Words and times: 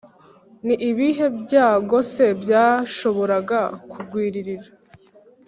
nibihe 0.65 1.25
byago 1.43 1.95
se 2.11 2.25
byashobora 2.41 3.35
kungwirira?» 3.89 4.65